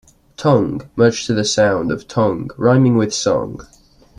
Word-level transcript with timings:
"Tongue" 0.35 0.89
merged 0.95 1.27
to 1.27 1.35
the 1.35 1.45
sound 1.45 1.91
of 1.91 2.07
"tong", 2.07 2.49
rhyming 2.57 2.97
with 2.97 3.13
"song". 3.13 3.61